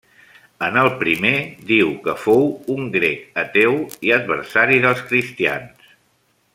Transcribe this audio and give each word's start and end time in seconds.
En 0.67 0.77
el 0.83 0.87
primer 1.01 1.33
diu 1.71 1.91
que 2.07 2.15
fou 2.23 2.49
un 2.77 2.89
grec 2.97 3.39
ateu 3.43 3.77
i 4.09 4.15
adversari 4.19 4.83
dels 4.87 5.05
cristians. 5.13 5.93